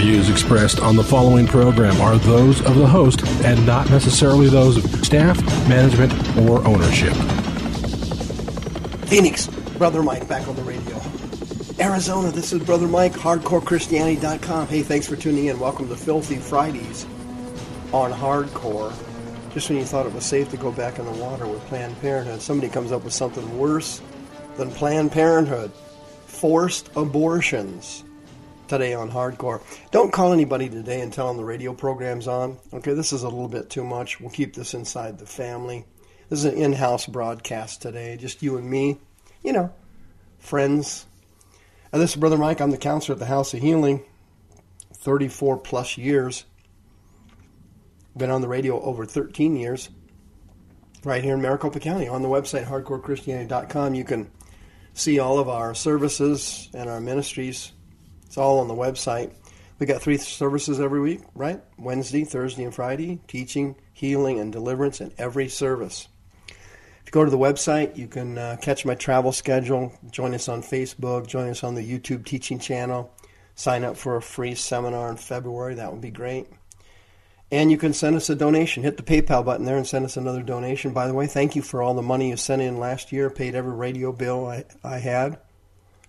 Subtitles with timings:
[0.00, 4.82] Views expressed on the following program are those of the host and not necessarily those
[4.82, 7.12] of staff, management, or ownership.
[9.08, 10.98] Phoenix, Brother Mike back on the radio.
[11.78, 14.68] Arizona, this is Brother Mike, HardcoreChristianity.com.
[14.68, 15.60] Hey, thanks for tuning in.
[15.60, 17.04] Welcome to Filthy Fridays
[17.92, 18.94] on Hardcore.
[19.52, 22.00] Just when you thought it was safe to go back in the water with Planned
[22.00, 24.00] Parenthood, somebody comes up with something worse
[24.56, 25.70] than Planned Parenthood.
[26.26, 28.04] Forced abortions
[28.70, 29.60] today on Hardcore.
[29.90, 32.56] Don't call anybody today and tell them the radio program's on.
[32.72, 34.20] Okay, this is a little bit too much.
[34.20, 35.84] We'll keep this inside the family.
[36.28, 38.98] This is an in house broadcast today, just you and me.
[39.42, 39.74] You know,
[40.38, 41.04] friends.
[41.92, 42.60] And this is Brother Mike.
[42.60, 44.04] I'm the counselor at the House of Healing,
[44.94, 46.44] 34 plus years.
[48.16, 49.88] Been on the radio over 13 years,
[51.02, 52.06] right here in Maricopa County.
[52.06, 54.30] On the website, hardcorechristianity.com, you can
[54.94, 57.72] see all of our services and our ministries.
[58.30, 59.32] It's all on the website.
[59.80, 61.60] We got three services every week, right?
[61.76, 66.06] Wednesday, Thursday, and Friday, teaching, healing, and deliverance in every service.
[66.46, 70.48] If you go to the website, you can uh, catch my travel schedule, join us
[70.48, 73.12] on Facebook, join us on the YouTube teaching channel,
[73.56, 75.74] sign up for a free seminar in February.
[75.74, 76.46] That would be great.
[77.50, 78.84] And you can send us a donation.
[78.84, 80.92] Hit the PayPal button there and send us another donation.
[80.92, 83.28] By the way, thank you for all the money you sent in last year.
[83.28, 85.40] Paid every radio bill I, I had.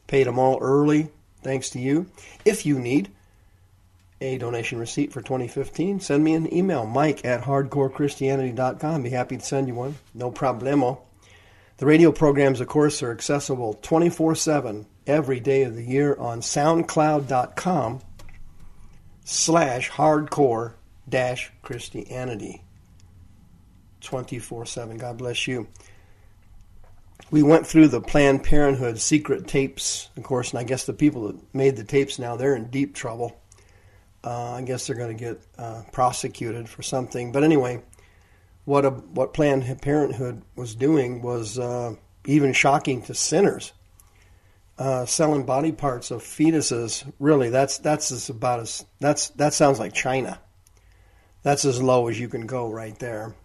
[0.05, 1.09] Paid them all early,
[1.41, 2.07] thanks to you.
[2.45, 3.09] If you need
[4.21, 9.03] a donation receipt for 2015, send me an email, mike at hardcorechristianity.com.
[9.03, 9.95] Be happy to send you one.
[10.13, 10.99] No problemo.
[11.77, 16.41] The radio programs, of course, are accessible 24 7 every day of the year on
[16.41, 18.01] soundcloud.com
[19.25, 20.73] slash hardcore
[21.09, 22.61] dash Christianity.
[24.01, 24.97] 24 7.
[24.97, 25.67] God bless you.
[27.31, 31.27] We went through the Planned Parenthood secret tapes, of course, and I guess the people
[31.27, 33.39] that made the tapes now, they're in deep trouble.
[34.21, 37.31] Uh, I guess they're going to get uh, prosecuted for something.
[37.31, 37.81] But anyway,
[38.65, 43.71] what a, what Planned Parenthood was doing was uh, even shocking to sinners.
[44.77, 49.93] Uh, selling body parts of fetuses, really, that's that's about as that's that sounds like
[49.93, 50.39] China.
[51.43, 53.35] That's as low as you can go right there.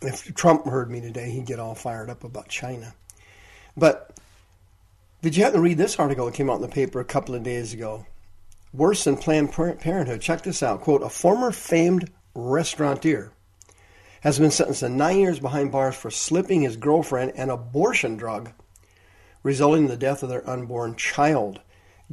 [0.00, 2.94] If Trump heard me today, he'd get all fired up about China.
[3.76, 4.16] But
[5.22, 7.34] did you happen to read this article that came out in the paper a couple
[7.34, 8.06] of days ago?
[8.72, 10.20] Worse than Planned Parenthood.
[10.20, 10.82] Check this out.
[10.82, 13.32] Quote, a former famed restaurateur
[14.20, 18.50] has been sentenced to nine years behind bars for slipping his girlfriend an abortion drug,
[19.42, 21.60] resulting in the death of their unborn child.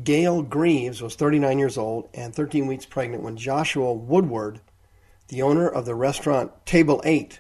[0.04, 4.62] Gail Greaves was 39 years old and 13 weeks pregnant when Joshua Woodward,
[5.28, 7.40] the owner of the restaurant Table 8,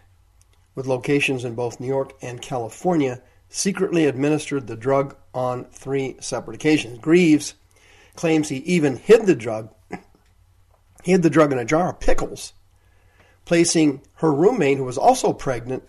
[0.76, 6.56] with locations in both New York and California, secretly administered the drug on three separate
[6.56, 7.00] occasions.
[7.00, 7.56] Greaves
[8.16, 9.74] claims he even hid the drug.
[9.90, 9.98] He
[11.12, 12.54] hid the drug in a jar of pickles,
[13.46, 15.84] placing her roommate, who was also pregnant,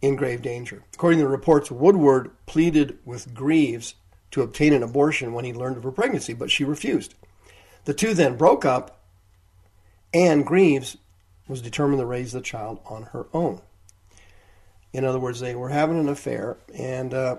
[0.00, 0.84] in grave danger.
[0.94, 3.94] According to reports, Woodward pleaded with Greaves
[4.30, 7.14] to obtain an abortion when he learned of her pregnancy, but she refused.
[7.84, 9.00] The two then broke up,
[10.12, 10.96] and Greaves
[11.48, 13.60] was determined to raise the child on her own.
[14.92, 17.36] In other words, they were having an affair, and uh,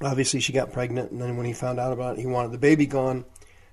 [0.00, 1.10] obviously she got pregnant.
[1.10, 3.24] And then when he found out about it, he wanted the baby gone,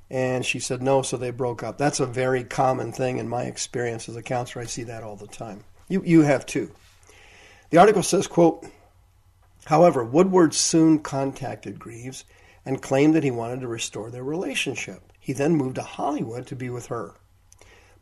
[0.10, 1.78] and she said no, so they broke up.
[1.78, 4.64] That's a very common thing in my experience as a counselor.
[4.64, 5.64] I see that all the time.
[5.90, 6.72] You you have too.
[7.70, 8.66] The article says, "quote."
[9.66, 12.24] However, Woodward soon contacted Greaves
[12.66, 15.12] and claimed that he wanted to restore their relationship.
[15.20, 17.16] He then moved to Hollywood to be with her.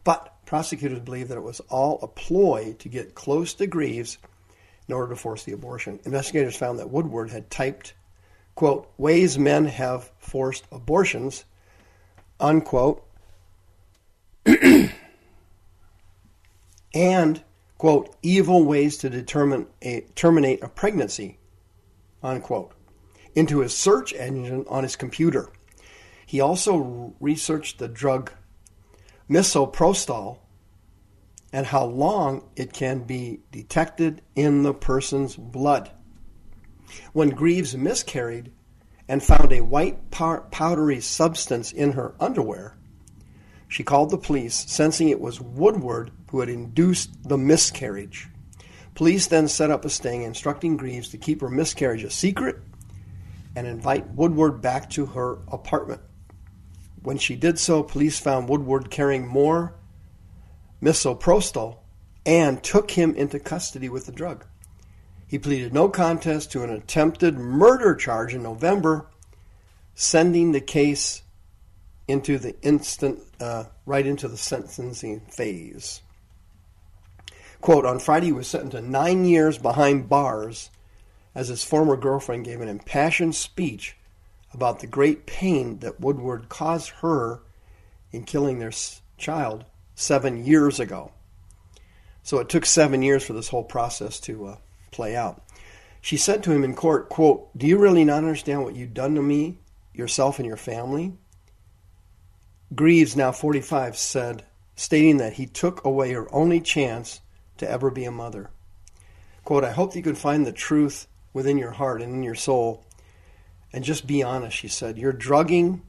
[0.03, 4.17] But prosecutors believe that it was all a ploy to get close to Greaves
[4.87, 5.99] in order to force the abortion.
[6.03, 7.93] Investigators found that Woodward had typed,
[8.55, 11.45] quote, ways men have forced abortions,
[12.39, 13.05] unquote,
[16.93, 17.43] and,
[17.77, 21.37] quote, evil ways to determine a, terminate a pregnancy,
[22.21, 22.73] unquote,
[23.35, 25.49] into his search engine on his computer.
[26.25, 28.31] He also researched the drug
[29.33, 30.37] misoprostol
[31.51, 35.91] and how long it can be detected in the person's blood.
[37.13, 38.51] When Greaves miscarried
[39.07, 42.77] and found a white powdery substance in her underwear,
[43.67, 48.29] she called the police, sensing it was Woodward who had induced the miscarriage.
[48.93, 52.57] Police then set up a sting, instructing Greaves to keep her miscarriage a secret
[53.55, 56.01] and invite Woodward back to her apartment.
[57.03, 59.75] When she did so, police found Woodward carrying more
[60.81, 61.77] misoprostol
[62.25, 64.45] and took him into custody with the drug.
[65.27, 69.07] He pleaded no contest to an attempted murder charge in November,
[69.95, 71.23] sending the case
[72.07, 76.01] into the instant, uh, right into the sentencing phase.
[77.59, 80.69] Quote, on Friday, he was sentenced to nine years behind bars
[81.35, 83.97] as his former girlfriend gave an impassioned speech
[84.53, 87.41] about the great pain that Woodward caused her
[88.11, 88.71] in killing their
[89.17, 89.65] child
[89.95, 91.11] seven years ago.
[92.21, 94.57] So it took seven years for this whole process to uh,
[94.91, 95.43] play out.
[96.01, 99.15] She said to him in court, quote, Do you really not understand what you've done
[99.15, 99.59] to me,
[99.93, 101.13] yourself, and your family?
[102.73, 104.45] Greaves, now 45, said,
[104.75, 107.21] stating that he took away her only chance
[107.57, 108.49] to ever be a mother.
[109.43, 112.85] Quote, I hope you can find the truth within your heart and in your soul
[113.73, 114.97] and just be honest, she said.
[114.97, 115.81] You're drugging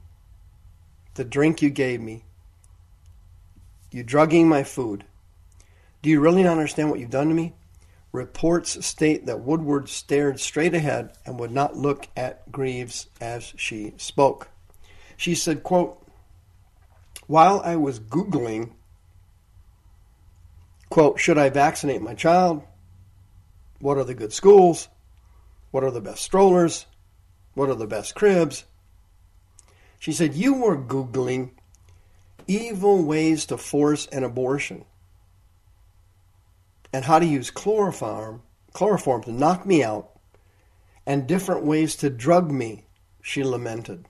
[1.13, 2.25] the drink you gave me.
[3.91, 5.05] You're drugging my food.
[6.01, 7.53] Do you really not understand what you've done to me?
[8.11, 13.93] Reports state that Woodward stared straight ahead and would not look at Greaves as she
[13.97, 14.49] spoke.
[15.15, 16.05] She said, quote,
[17.27, 18.71] While I was Googling
[20.89, 22.63] Quote, should I vaccinate my child?
[23.79, 24.87] What are the good schools?
[25.71, 26.85] What are the best strollers?
[27.55, 28.65] What are the best cribs?
[29.97, 31.51] She said, You were Googling
[32.47, 34.85] evil ways to force an abortion
[36.93, 40.11] and how to use chloroform, chloroform to knock me out
[41.05, 42.85] and different ways to drug me,
[43.21, 44.05] she lamented.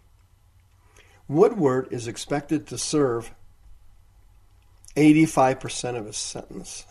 [1.28, 3.32] Woodward is expected to serve
[4.96, 6.86] 85% of his sentence.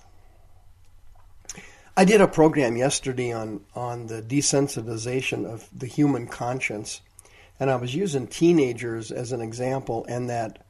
[1.96, 7.00] I did a program yesterday on, on the desensitization of the human conscience,
[7.60, 10.66] and I was using teenagers as an example, and that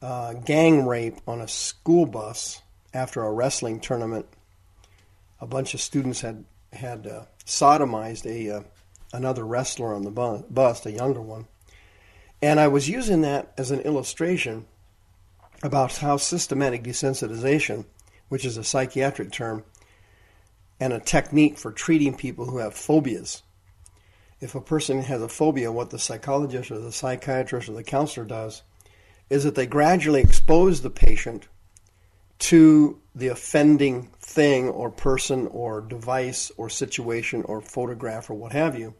[0.00, 2.62] uh, gang rape on a school bus
[2.94, 4.26] after a wrestling tournament.
[5.42, 8.62] A bunch of students had had uh, sodomized a uh,
[9.12, 11.46] another wrestler on the bu- bus, a younger one,
[12.40, 14.64] and I was using that as an illustration
[15.62, 17.84] about how systematic desensitization,
[18.30, 19.62] which is a psychiatric term,
[20.78, 23.42] and a technique for treating people who have phobias.
[24.40, 28.26] If a person has a phobia, what the psychologist or the psychiatrist or the counselor
[28.26, 28.62] does
[29.30, 31.48] is that they gradually expose the patient
[32.38, 38.78] to the offending thing or person or device or situation or photograph or what have
[38.78, 38.94] you.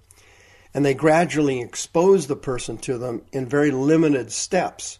[0.72, 4.98] And they gradually expose the person to them in very limited steps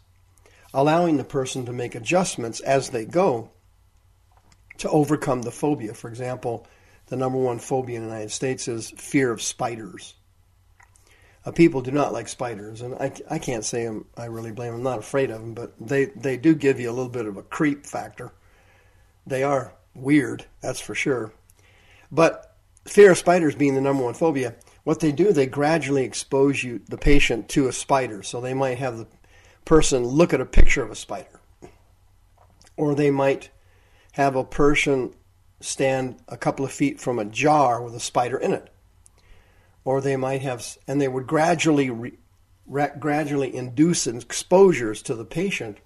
[0.77, 3.51] allowing the person to make adjustments as they go
[4.79, 5.95] to overcome the phobia.
[5.95, 6.67] For example,
[7.07, 10.15] the number one phobia in the United States is fear of spiders.
[11.45, 14.73] Uh, people do not like spiders, and I, I can't say I'm, I really blame
[14.73, 14.81] them.
[14.81, 17.37] I'm not afraid of them, but they, they do give you a little bit of
[17.37, 18.33] a creep factor.
[19.27, 21.33] They are weird, that's for sure.
[22.11, 26.63] But fear of spiders being the number one phobia, what they do, they gradually expose
[26.63, 28.23] you, the patient, to a spider.
[28.23, 29.07] So they might have the
[29.65, 31.41] person look at a picture of a spider.
[32.77, 33.51] Or they might
[34.17, 35.13] have a person
[35.61, 38.73] stand a couple of feet from a jar with a spider in it.
[39.85, 42.13] Or they might have, and they would gradually, re,
[42.99, 45.77] gradually induce exposures to the patient,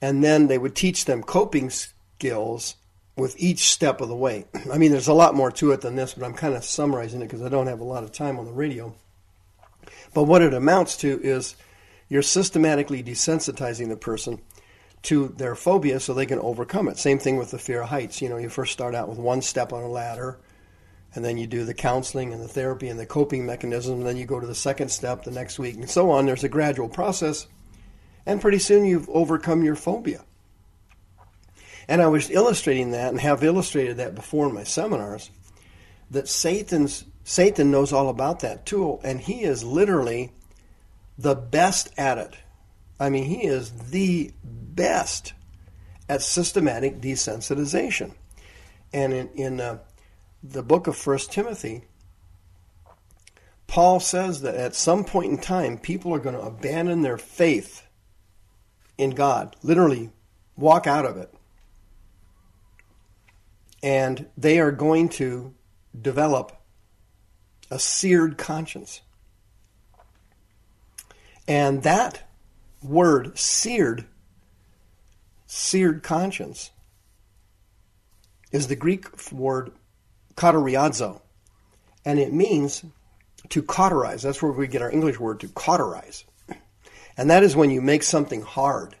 [0.00, 2.76] and then they would teach them coping skills
[3.16, 4.44] with each step of the way.
[4.72, 7.20] I mean, there's a lot more to it than this, but I'm kind of summarizing
[7.20, 8.94] it because I don't have a lot of time on the radio.
[10.14, 11.56] But what it amounts to is
[12.08, 14.40] you're systematically desensitizing the person
[15.04, 16.98] to their phobia so they can overcome it.
[16.98, 18.20] Same thing with the fear of heights.
[18.20, 20.38] You know, you first start out with one step on a ladder,
[21.14, 24.16] and then you do the counseling and the therapy and the coping mechanism, and then
[24.16, 26.26] you go to the second step the next week, and so on.
[26.26, 27.46] There's a gradual process,
[28.26, 30.24] and pretty soon you've overcome your phobia.
[31.86, 35.30] And I was illustrating that and have illustrated that before in my seminars
[36.10, 40.32] that Satan's Satan knows all about that tool, and he is literally
[41.16, 42.36] the best at it.
[42.98, 45.32] I mean, he is the best
[46.08, 48.14] at systematic desensitization.
[48.92, 49.78] And in, in uh,
[50.42, 51.84] the book of First Timothy,
[53.66, 57.86] Paul says that at some point in time, people are going to abandon their faith
[58.96, 60.10] in God, literally
[60.56, 61.32] walk out of it.
[63.82, 65.54] And they are going to
[66.00, 66.52] develop
[67.70, 69.00] a seared conscience.
[71.46, 72.23] And that
[72.84, 74.04] word, seared,
[75.46, 76.70] seared conscience,
[78.52, 79.72] is the Greek word
[80.36, 81.20] kateriazo,
[82.04, 82.84] and it means
[83.48, 84.22] to cauterize.
[84.22, 86.24] That's where we get our English word to cauterize.
[87.16, 88.96] And that is when you make something hard.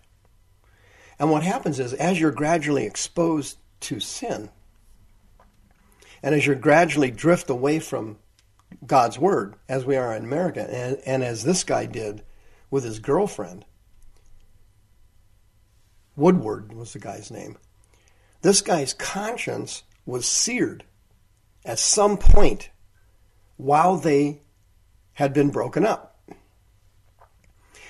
[1.18, 4.50] And what happens is, as you're gradually exposed to sin,
[6.22, 8.18] and as you gradually drift away from
[8.86, 12.22] God's Word, as we are in America, and, and as this guy did
[12.70, 13.64] with his girlfriend,
[16.16, 17.58] Woodward was the guy's name.
[18.42, 20.84] This guy's conscience was seared
[21.64, 22.70] at some point
[23.56, 24.42] while they
[25.14, 26.18] had been broken up.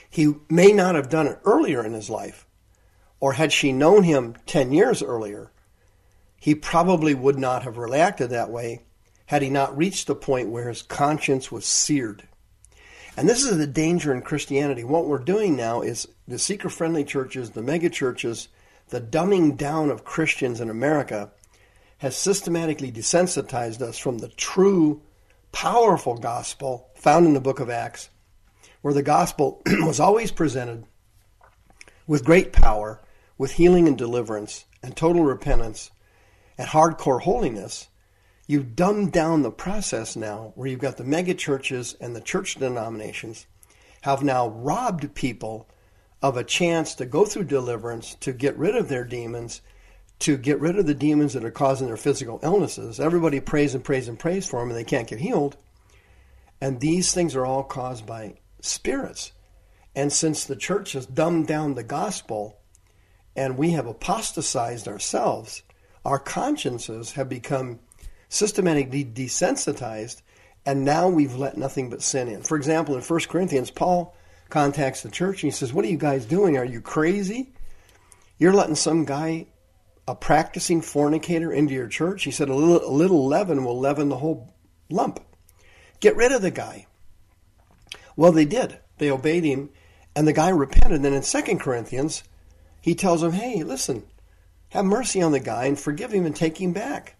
[0.09, 2.47] He may not have done it earlier in his life,
[3.19, 5.51] or had she known him 10 years earlier,
[6.39, 8.83] he probably would not have reacted that way
[9.27, 12.29] had he not reached the point where his conscience was seared.
[13.17, 14.83] And this is the danger in Christianity.
[14.83, 18.49] What we're doing now is the seeker friendly churches, the mega churches,
[18.89, 21.31] the dumbing down of Christians in America
[21.99, 25.01] has systematically desensitized us from the true,
[25.53, 28.11] powerful gospel found in the book of Acts,
[28.83, 30.85] where the gospel was always presented
[32.07, 33.01] with great power,
[33.39, 35.91] with healing and deliverance, and total repentance,
[36.59, 37.89] and hardcore holiness.
[38.47, 42.57] You've dumbed down the process now, where you've got the mega churches and the church
[42.57, 43.47] denominations
[44.03, 45.69] have now robbed people
[46.21, 49.63] of a chance to go through deliverance, to get rid of their demons,
[50.19, 53.01] to get rid of the demons that are causing their physical illnesses.
[53.01, 55.57] Everybody prays and prays and prays for them, and they can't get healed.
[56.61, 59.33] And these things are all caused by spirits.
[59.95, 62.59] And since the church has dumbed down the gospel
[63.37, 65.63] and we have apostatized ourselves,
[66.05, 67.81] our consciences have become
[68.29, 70.23] systematically desensitized,
[70.67, 72.43] and now we've let nothing but sin in.
[72.43, 74.15] For example, in 1 Corinthians, Paul
[74.49, 76.57] contacts the church and he says, What are you guys doing?
[76.57, 77.53] Are you crazy?
[78.39, 79.47] You're letting some guy,
[80.09, 82.25] a practicing fornicator, into your church?
[82.25, 84.55] He said, A little, a little leaven will leaven the whole
[84.89, 85.21] lump.
[86.01, 86.87] Get rid of the guy.
[88.17, 88.79] Well, they did.
[88.99, 89.71] They obeyed him,
[90.15, 91.03] and the guy repented.
[91.03, 92.23] Then in 2 Corinthians,
[92.81, 94.05] he tells them, Hey, listen,
[94.71, 97.17] have mercy on the guy and forgive him and take him back.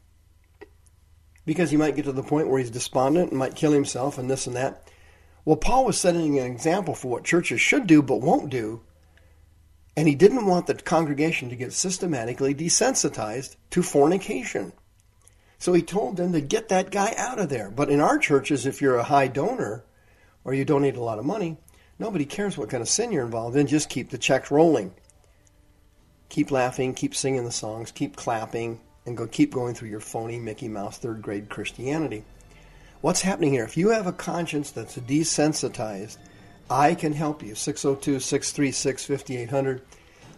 [1.47, 4.31] Because he might get to the point where he's despondent and might kill himself and
[4.31, 4.89] this and that.
[5.45, 8.81] Well, Paul was setting an example for what churches should do but won't do,
[9.97, 14.73] and he didn't want the congregation to get systematically desensitized to fornication.
[15.59, 17.71] So he told them to get that guy out of there.
[17.71, 19.85] But in our churches, if you're a high donor
[20.45, 21.59] or you donate a lot of money,
[21.99, 23.67] nobody cares what kind of sin you're involved in.
[23.67, 24.93] Just keep the checks rolling.
[26.29, 30.39] Keep laughing, keep singing the songs, keep clapping, and go keep going through your phony
[30.39, 32.25] Mickey Mouse third grade Christianity.
[33.01, 33.65] What's happening here?
[33.65, 36.17] If you have a conscience that's desensitized,
[36.71, 37.55] I can help you.
[37.55, 39.83] 602 636 5800.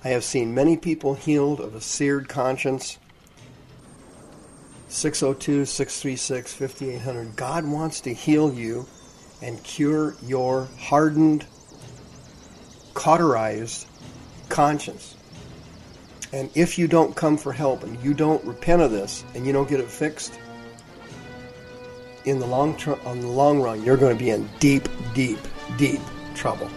[0.04, 2.98] I have seen many people healed of a seared conscience.
[4.88, 7.36] 602 636 5800.
[7.36, 8.86] God wants to heal you
[9.42, 11.46] and cure your hardened,
[12.94, 13.86] cauterized
[14.48, 15.14] conscience.
[16.32, 19.52] And if you don't come for help and you don't repent of this and you
[19.52, 20.38] don't get it fixed,
[22.24, 25.38] in the long on the long run, you're going to be in deep, deep,
[25.76, 26.00] deep
[26.34, 26.68] trouble.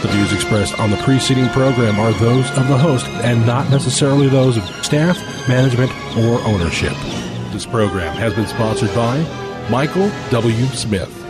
[0.00, 4.28] The views expressed on the preceding program are those of the host and not necessarily
[4.28, 5.16] those of staff,
[5.48, 6.94] management, or ownership.
[7.52, 9.18] This program has been sponsored by
[9.70, 10.66] Michael W.
[10.66, 11.21] Smith.